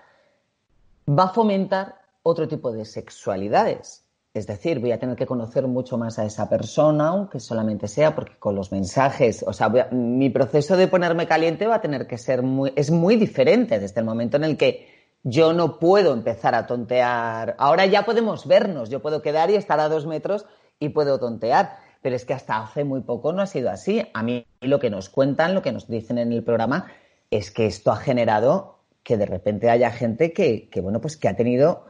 va 1.08 1.24
a 1.24 1.28
fomentar 1.28 2.00
otro 2.22 2.48
tipo 2.48 2.72
de 2.72 2.84
sexualidades. 2.84 4.04
Es 4.32 4.48
decir, 4.48 4.80
voy 4.80 4.90
a 4.90 4.98
tener 4.98 5.14
que 5.14 5.26
conocer 5.26 5.68
mucho 5.68 5.96
más 5.96 6.18
a 6.18 6.24
esa 6.24 6.48
persona, 6.48 7.08
aunque 7.08 7.38
solamente 7.38 7.86
sea 7.86 8.16
porque 8.16 8.36
con 8.36 8.56
los 8.56 8.72
mensajes, 8.72 9.44
o 9.46 9.52
sea, 9.52 9.68
mi 9.92 10.28
proceso 10.30 10.76
de 10.76 10.88
ponerme 10.88 11.28
caliente 11.28 11.68
va 11.68 11.76
a 11.76 11.80
tener 11.80 12.08
que 12.08 12.18
ser 12.18 12.42
muy, 12.42 12.72
es 12.74 12.90
muy 12.90 13.14
diferente 13.14 13.78
desde 13.78 14.00
el 14.00 14.06
momento 14.06 14.36
en 14.36 14.44
el 14.44 14.56
que 14.56 14.93
yo 15.24 15.54
no 15.54 15.78
puedo 15.78 16.12
empezar 16.12 16.54
a 16.54 16.66
tontear. 16.66 17.56
Ahora 17.58 17.86
ya 17.86 18.04
podemos 18.04 18.46
vernos, 18.46 18.90
yo 18.90 19.00
puedo 19.00 19.22
quedar 19.22 19.50
y 19.50 19.56
estar 19.56 19.80
a 19.80 19.88
dos 19.88 20.06
metros 20.06 20.46
y 20.78 20.90
puedo 20.90 21.18
tontear, 21.18 21.78
pero 22.02 22.14
es 22.14 22.26
que 22.26 22.34
hasta 22.34 22.62
hace 22.62 22.84
muy 22.84 23.00
poco 23.00 23.32
no 23.32 23.40
ha 23.40 23.46
sido 23.46 23.70
así. 23.70 24.06
A 24.12 24.22
mí 24.22 24.46
lo 24.60 24.78
que 24.78 24.90
nos 24.90 25.08
cuentan, 25.08 25.54
lo 25.54 25.62
que 25.62 25.72
nos 25.72 25.88
dicen 25.88 26.18
en 26.18 26.30
el 26.30 26.44
programa, 26.44 26.92
es 27.30 27.50
que 27.50 27.66
esto 27.66 27.90
ha 27.90 27.96
generado 27.96 28.78
que 29.02 29.16
de 29.16 29.26
repente 29.26 29.70
haya 29.70 29.90
gente 29.90 30.32
que, 30.32 30.68
bueno, 30.82 31.00
pues 31.00 31.16
que 31.16 31.28
ha 31.28 31.36
tenido 31.36 31.86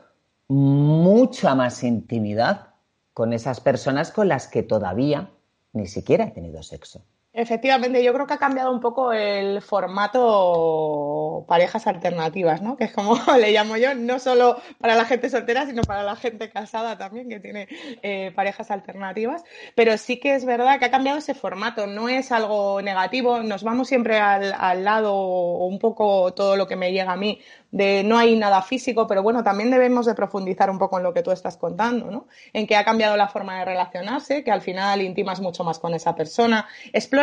mucha 0.49 1.55
más 1.55 1.83
intimidad 1.83 2.69
con 3.13 3.33
esas 3.33 3.61
personas 3.61 4.13
con 4.13 4.29
las 4.29 4.47
que 4.47 4.63
todavía 4.63 5.31
ni 5.73 5.87
siquiera 5.87 6.27
he 6.27 6.31
tenido 6.31 6.63
sexo. 6.63 7.05
Efectivamente, 7.37 8.05
yo 8.05 8.13
creo 8.15 8.29
que 8.29 8.35
ha 8.35 8.39
cambiado 8.39 8.71
un 8.71 8.79
poco 8.79 9.13
el 9.13 9.61
formato 9.61 11.45
parejas 11.49 11.89
alternativas, 11.89 12.63
¿no? 12.63 12.77
Que 12.77 12.85
es 12.85 12.93
como 12.93 13.17
le 13.41 13.51
llamo 13.51 13.77
yo, 13.77 13.93
no 13.97 14.21
solo 14.21 14.57
para 14.79 14.95
la 14.95 15.05
gente 15.05 15.29
soltera, 15.29 15.67
sino 15.67 15.83
para 15.83 16.05
la 16.05 16.15
gente 16.15 16.49
casada 16.49 16.97
también, 16.97 17.29
que 17.29 17.41
tiene 17.41 17.67
eh, 18.03 18.31
parejas 18.37 18.71
alternativas. 18.71 19.43
Pero 19.75 19.99
sí 19.99 20.21
que 20.21 20.37
es 20.37 20.45
verdad 20.45 20.79
que 20.79 20.85
ha 20.85 20.93
cambiado 20.93 21.19
ese 21.19 21.35
formato, 21.35 21.89
no 21.89 22.09
es 22.09 22.31
algo 22.31 22.81
negativo, 22.83 23.43
nos 23.43 23.65
vamos 23.65 23.89
siempre 23.89 24.21
al, 24.21 24.55
al 24.57 24.85
lado 24.85 25.17
un 25.17 25.81
poco 25.81 26.33
todo 26.35 26.55
lo 26.55 26.69
que 26.69 26.77
me 26.77 26.93
llega 26.93 27.11
a 27.11 27.17
mí 27.17 27.41
de 27.75 28.05
no 28.05 28.17
hay 28.17 28.37
nada 28.37 28.63
físico, 28.63 29.09
pero 29.09 29.25
bueno, 29.25 29.43
también 29.43 29.69
debemos 29.69 30.07
de 30.07 30.15
profundizar 30.15 30.71
un 30.71 30.79
poco 30.79 30.97
en 30.99 31.03
lo 31.03 31.13
que 31.13 31.25
tú 31.25 31.33
estás 31.33 31.57
contando, 31.57 32.09
¿no? 32.09 32.29
En 32.53 32.69
que 32.69 32.77
ha 32.77 32.85
cambiado 32.85 33.17
la 33.17 33.27
forma 33.27 33.59
de 33.59 33.65
relacionarse, 33.65 34.45
que 34.45 34.53
al 34.53 34.61
final 34.61 35.03
intimas 35.03 35.41
mucho 35.41 35.65
más 35.65 35.81
con 35.81 35.93
esa 35.93 36.15
persona, 36.15 36.69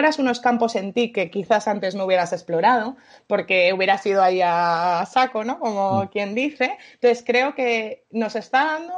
exploras 0.01 0.20
unos 0.20 0.39
campos 0.39 0.75
en 0.75 0.93
ti 0.93 1.12
que 1.12 1.29
quizás 1.29 1.67
antes 1.67 1.96
no 1.96 2.05
hubieras 2.05 2.34
explorado, 2.34 2.96
porque 3.27 3.72
hubieras 3.74 4.05
ido 4.05 4.24
ahí 4.24 4.41
a 4.43 5.05
saco, 5.10 5.43
¿no? 5.43 5.60
Como 5.60 6.03
mm. 6.03 6.08
quien 6.08 6.34
dice. 6.36 6.77
Entonces 6.96 7.24
creo 7.25 7.53
que 7.53 8.05
nos 8.12 8.36
está 8.36 8.65
dando 8.65 8.93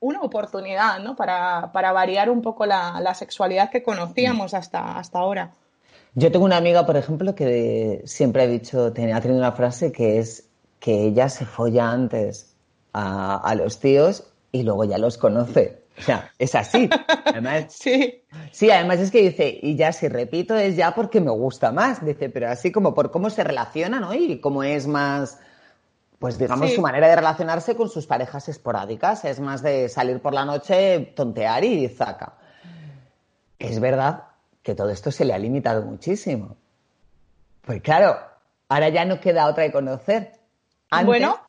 una 0.00 0.22
oportunidad, 0.22 1.00
¿no? 1.00 1.14
Para, 1.14 1.70
variar 1.72 2.30
un 2.30 2.42
poco 2.42 2.64
la, 2.64 3.14
sexualidad 3.14 3.70
que 3.70 3.82
conocíamos 3.82 4.52
mm. 4.52 4.56
hasta, 4.56 4.98
hasta 4.98 5.18
ahora. 5.18 5.50
Yo 6.14 6.32
tengo 6.32 6.46
una 6.46 6.56
amiga, 6.56 6.86
por 6.86 6.96
ejemplo, 6.96 7.34
que 7.34 8.02
siempre 8.06 8.42
ha 8.42 8.46
dicho, 8.46 8.86
ha 8.86 8.92
tenido 8.92 9.36
una 9.36 9.52
frase 9.52 9.92
que 9.92 10.18
es 10.18 10.48
que 10.80 11.04
ella 11.04 11.28
se 11.28 11.44
folla 11.44 11.90
antes 11.90 12.54
a, 12.94 13.54
los 13.56 13.78
tíos 13.78 14.24
y 14.52 14.62
luego 14.62 14.84
ya 14.84 14.96
los 14.96 15.18
conoce. 15.18 15.82
O 15.98 16.02
sea, 16.02 16.30
es 16.38 16.54
así. 16.54 16.88
Además, 17.24 17.66
sí. 17.70 18.22
Sí, 18.52 18.70
además 18.70 19.00
es 19.00 19.10
que 19.10 19.22
dice, 19.22 19.58
y 19.62 19.76
ya 19.76 19.92
si 19.92 20.08
repito 20.08 20.54
es 20.56 20.76
ya 20.76 20.94
porque 20.94 21.20
me 21.20 21.30
gusta 21.30 21.72
más. 21.72 22.04
Dice, 22.04 22.28
pero 22.28 22.50
así 22.50 22.72
como 22.72 22.94
por 22.94 23.10
cómo 23.10 23.30
se 23.30 23.44
relaciona, 23.44 24.00
¿no? 24.00 24.14
Y 24.14 24.40
cómo 24.40 24.62
es 24.62 24.86
más, 24.86 25.38
pues 26.18 26.38
digamos, 26.38 26.72
su 26.72 26.80
manera 26.80 27.08
de 27.08 27.16
relacionarse 27.16 27.76
con 27.76 27.88
sus 27.88 28.06
parejas 28.06 28.48
esporádicas. 28.48 29.24
Es 29.24 29.40
más 29.40 29.62
de 29.62 29.88
salir 29.88 30.20
por 30.20 30.34
la 30.34 30.44
noche, 30.44 31.12
tontear 31.14 31.64
y 31.64 31.88
zaca. 31.88 32.34
Es 33.58 33.80
verdad 33.80 34.24
que 34.62 34.74
todo 34.74 34.90
esto 34.90 35.10
se 35.10 35.24
le 35.24 35.32
ha 35.32 35.38
limitado 35.38 35.82
muchísimo. 35.82 36.56
Pues 37.62 37.80
claro, 37.82 38.16
ahora 38.68 38.88
ya 38.90 39.04
no 39.04 39.20
queda 39.20 39.46
otra 39.46 39.64
que 39.64 39.72
conocer 39.72 40.36
bueno, 41.04 41.40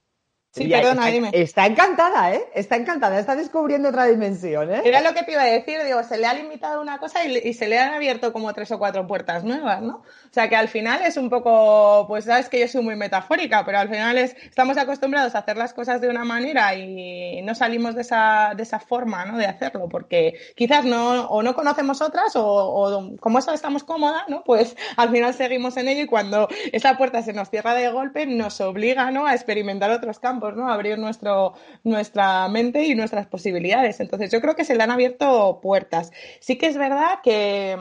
Sí, 0.57 0.67
perdona, 0.67 1.01
está, 1.01 1.13
dime. 1.13 1.29
Está 1.33 1.65
encantada, 1.65 2.33
¿eh? 2.33 2.43
Está 2.53 2.75
encantada, 2.75 3.19
está 3.19 3.35
descubriendo 3.35 3.89
otra 3.89 4.05
dimensión, 4.05 4.73
¿eh? 4.73 4.81
Era 4.83 5.01
lo 5.01 5.13
que 5.13 5.23
te 5.23 5.31
iba 5.31 5.41
a 5.41 5.45
decir, 5.45 5.79
digo, 5.83 6.03
se 6.03 6.17
le 6.17 6.25
ha 6.25 6.33
limitado 6.33 6.81
una 6.81 6.97
cosa 6.97 7.23
y, 7.25 7.53
se 7.53 7.67
le 7.67 7.79
han 7.79 7.93
abierto 7.93 8.33
como 8.33 8.53
tres 8.53 8.71
o 8.71 8.79
cuatro 8.79 9.05
puertas 9.07 9.43
nuevas, 9.43 9.81
¿no? 9.81 9.95
O 9.97 10.33
sea, 10.33 10.49
que 10.49 10.55
al 10.55 10.67
final 10.67 11.01
es 11.03 11.17
un 11.17 11.29
poco, 11.29 12.05
pues 12.07 12.25
sabes 12.25 12.49
que 12.49 12.59
yo 12.59 12.67
soy 12.67 12.83
muy 12.83 12.95
metafórica, 12.95 13.65
pero 13.65 13.79
al 13.79 13.89
final 13.89 14.17
es, 14.17 14.35
estamos 14.43 14.77
acostumbrados 14.77 15.35
a 15.35 15.39
hacer 15.39 15.57
las 15.57 15.73
cosas 15.73 16.01
de 16.01 16.09
una 16.09 16.23
manera 16.23 16.75
y 16.75 17.41
no 17.41 17.55
salimos 17.55 17.95
de 17.95 18.01
esa, 18.01 18.53
de 18.55 18.63
esa 18.63 18.79
forma, 18.79 19.25
¿no? 19.25 19.37
De 19.37 19.45
hacerlo, 19.45 19.87
porque 19.89 20.35
quizás 20.55 20.85
no, 20.85 21.27
o 21.27 21.43
no 21.43 21.55
conocemos 21.55 22.01
otras 22.01 22.35
o, 22.35 22.45
o 22.45 23.17
como 23.19 23.39
eso 23.39 23.53
estamos 23.53 23.83
cómoda, 23.83 24.25
¿no? 24.27 24.43
Pues 24.43 24.75
al 24.95 25.09
final 25.09 25.33
seguimos 25.33 25.77
en 25.77 25.87
ello 25.87 26.03
y 26.03 26.07
cuando 26.07 26.47
esa 26.71 26.97
puerta 26.97 27.21
se 27.21 27.33
nos 27.33 27.49
cierra 27.49 27.73
de 27.73 27.89
golpe 27.89 28.25
nos 28.25 28.61
obliga, 28.61 29.11
¿no? 29.11 29.25
A 29.25 29.33
experimentar 29.33 29.91
otros 29.91 30.19
campos 30.19 30.46
¿no? 30.55 30.69
Abrir 30.69 30.97
nuestra 30.97 32.47
mente 32.47 32.83
y 32.85 32.95
nuestras 32.95 33.27
posibilidades. 33.27 33.99
Entonces, 33.99 34.31
yo 34.31 34.39
creo 34.41 34.55
que 34.55 34.65
se 34.65 34.75
le 34.75 34.83
han 34.83 34.91
abierto 34.91 35.59
puertas. 35.61 36.11
Sí 36.39 36.57
que 36.57 36.67
es 36.67 36.77
verdad 36.77 37.19
que, 37.23 37.77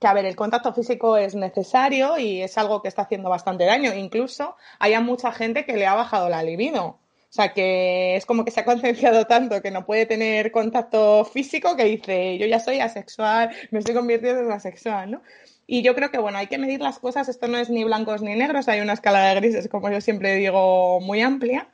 que, 0.00 0.06
a 0.06 0.12
ver, 0.12 0.26
el 0.26 0.36
contacto 0.36 0.72
físico 0.74 1.16
es 1.16 1.34
necesario 1.34 2.18
y 2.18 2.42
es 2.42 2.58
algo 2.58 2.82
que 2.82 2.88
está 2.88 3.02
haciendo 3.02 3.30
bastante 3.30 3.64
daño. 3.64 3.94
Incluso 3.94 4.56
hay 4.78 4.98
mucha 5.00 5.32
gente 5.32 5.64
que 5.64 5.76
le 5.76 5.86
ha 5.86 5.94
bajado 5.94 6.28
la 6.28 6.42
libido. 6.42 6.98
O 7.34 7.36
sea, 7.36 7.52
que 7.52 8.14
es 8.14 8.26
como 8.26 8.44
que 8.44 8.52
se 8.52 8.60
ha 8.60 8.64
concienciado 8.72 9.24
tanto 9.26 9.60
que 9.60 9.72
no 9.72 9.84
puede 9.84 10.06
tener 10.06 10.52
contacto 10.52 11.24
físico 11.24 11.76
que 11.76 11.84
dice, 11.84 12.38
yo 12.38 12.46
ya 12.46 12.60
soy 12.60 12.78
asexual, 12.78 13.50
me 13.72 13.80
estoy 13.80 13.92
convirtiendo 13.92 14.42
en 14.42 14.52
asexual, 14.52 15.10
¿no? 15.10 15.22
Y 15.66 15.82
yo 15.82 15.96
creo 15.96 16.12
que, 16.12 16.18
bueno, 16.18 16.38
hay 16.38 16.46
que 16.46 16.58
medir 16.58 16.80
las 16.80 17.00
cosas, 17.00 17.28
esto 17.28 17.48
no 17.48 17.58
es 17.58 17.70
ni 17.70 17.82
blancos 17.82 18.22
ni 18.22 18.36
negros, 18.36 18.68
hay 18.68 18.80
una 18.80 18.92
escala 18.92 19.26
de 19.26 19.34
grises, 19.34 19.68
como 19.68 19.90
yo 19.90 20.00
siempre 20.00 20.34
digo, 20.36 21.00
muy 21.00 21.22
amplia. 21.22 21.66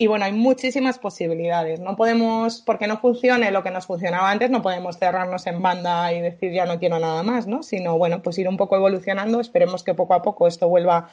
Y 0.00 0.06
bueno, 0.06 0.24
hay 0.26 0.32
muchísimas 0.32 0.98
posibilidades. 1.00 1.80
No 1.80 1.96
podemos, 1.96 2.62
porque 2.62 2.86
no 2.86 2.98
funcione 3.00 3.50
lo 3.50 3.64
que 3.64 3.72
nos 3.72 3.86
funcionaba 3.86 4.30
antes, 4.30 4.48
no 4.48 4.62
podemos 4.62 4.96
cerrarnos 4.96 5.44
en 5.48 5.60
banda 5.60 6.12
y 6.12 6.20
decir 6.20 6.52
ya 6.52 6.66
no 6.66 6.78
quiero 6.78 7.00
nada 7.00 7.24
más, 7.24 7.48
¿no? 7.48 7.64
Sino, 7.64 7.98
bueno, 7.98 8.22
pues 8.22 8.38
ir 8.38 8.48
un 8.48 8.56
poco 8.56 8.76
evolucionando. 8.76 9.40
Esperemos 9.40 9.82
que 9.82 9.94
poco 9.94 10.14
a 10.14 10.22
poco 10.22 10.46
esto 10.46 10.68
vuelva 10.68 11.10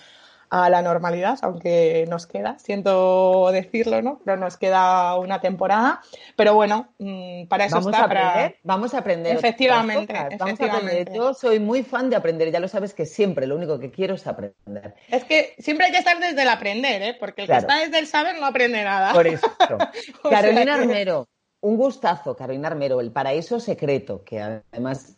a 0.50 0.70
la 0.70 0.82
normalidad, 0.82 1.40
aunque 1.42 2.06
nos 2.10 2.28
queda, 2.28 2.58
siento 2.60 3.50
decirlo, 3.52 4.02
¿no? 4.02 4.20
Pero 4.24 4.38
nos 4.38 4.58
queda 4.58 5.18
una 5.18 5.42
temporada. 5.42 6.02
Pero 6.36 6.54
bueno, 6.54 6.90
mm, 7.00 7.48
para 7.48 7.66
eso 7.66 7.76
vamos 7.76 7.94
está. 7.94 8.04
A 8.04 8.06
aprender, 8.06 8.58
Vamos 8.64 8.94
a 8.94 8.98
aprender. 9.00 9.36
Efectivamente, 9.36 10.14
Vamos 10.38 10.60
a 10.60 10.66
aprender. 10.66 11.12
Yo 11.14 11.34
soy 11.34 11.60
muy 11.60 11.84
fan 11.84 12.10
de 12.10 12.16
aprender, 12.16 12.52
ya 12.52 12.60
lo 12.60 12.68
sabes 12.68 12.94
que 12.94 13.06
siempre 13.06 13.48
lo 13.48 13.56
único 13.56 13.80
que 13.80 13.92
quiero 13.92 14.16
es 14.16 14.28
aprender. 14.28 14.96
Es 15.10 15.24
que 15.24 15.56
siempre 15.60 15.88
hay 15.88 15.92
que 15.92 16.00
estar 16.00 16.20
desde 16.20 16.42
el 16.42 16.50
aprender, 16.50 17.02
¿eh? 17.02 17.18
Porque 17.20 17.44
el 17.44 17.48
que 17.48 17.58
está 17.58 17.80
desde 17.80 18.00
el 18.00 18.08
saber 18.08 18.40
no 18.40 18.46
aprende 18.46 18.84
nada. 18.84 19.14
Por 19.14 19.28
eso. 19.28 19.48
Carolina 20.30 20.76
Armero, 20.76 21.28
un 21.62 21.78
gustazo, 21.78 22.36
Carolina 22.36 22.68
Armero, 22.68 23.02
El 23.02 23.12
Paraíso 23.12 23.60
Secreto, 23.60 24.24
que 24.24 24.42
además 24.42 25.18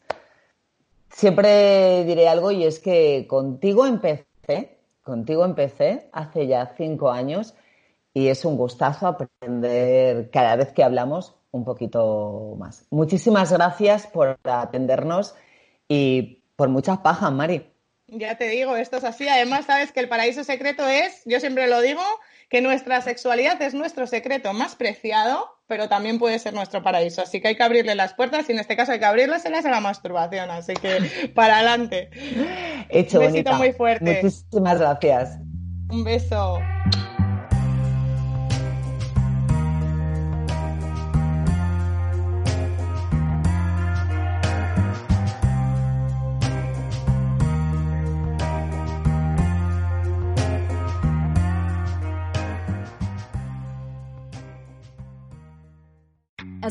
siempre 1.10 2.04
diré 2.06 2.28
algo 2.28 2.52
y 2.52 2.64
es 2.64 2.80
que 2.80 3.26
contigo 3.28 3.86
empecé 3.86 4.77
Contigo 5.08 5.46
empecé 5.46 6.10
hace 6.12 6.48
ya 6.48 6.74
cinco 6.76 7.10
años 7.10 7.56
y 8.14 8.28
es 8.28 8.44
un 8.44 8.58
gustazo 8.58 9.08
aprender 9.08 10.30
cada 10.32 10.58
vez 10.58 10.74
que 10.74 10.84
hablamos 10.84 11.34
un 11.52 11.64
poquito 11.64 12.58
más. 12.60 12.86
Muchísimas 12.90 13.54
gracias 13.54 14.06
por 14.06 14.38
atendernos 14.44 15.34
y 15.88 16.44
por 16.58 16.68
muchas 16.68 16.98
pajas, 16.98 17.32
Mari. 17.32 17.72
Ya 18.08 18.38
te 18.38 18.50
digo, 18.50 18.76
esto 18.76 18.98
es 18.98 19.06
así. 19.06 19.30
Además, 19.30 19.64
sabes 19.64 19.94
que 19.94 20.02
el 20.02 20.10
paraíso 20.10 20.44
secreto 20.44 20.86
es, 20.86 21.22
yo 21.24 21.40
siempre 21.40 21.70
lo 21.70 21.80
digo, 21.80 22.02
que 22.50 22.62
nuestra 22.62 23.02
sexualidad 23.02 23.62
es 23.62 23.74
nuestro 23.74 24.08
secreto 24.08 24.54
más 24.54 24.76
preciado, 24.76 25.50
pero 25.68 25.90
también 25.90 26.18
puede 26.18 26.40
ser 26.40 26.54
nuestro 26.54 26.82
paraíso. 26.82 27.22
Así 27.22 27.42
que 27.42 27.50
hay 27.50 27.56
que 27.56 27.64
abrirle 27.64 27.96
las 27.96 28.14
puertas 28.14 28.48
y 28.50 28.54
en 28.54 28.60
este 28.60 28.78
caso 28.78 28.94
hay 28.94 29.00
que 29.00 29.06
abrirlas 29.06 29.46
a 29.46 29.50
la 29.50 29.82
masturbación. 29.82 30.50
Así 30.50 30.74
que 30.74 31.32
para 31.36 31.58
adelante. 31.58 32.10
Hecho, 32.90 33.20
Un 33.20 33.28
besito 33.28 33.54
muy 33.54 33.74
fuerte. 33.74 34.22
Muchísimas 34.24 34.80
gracias. 34.80 35.38
Un 35.90 36.04
beso. 36.04 36.60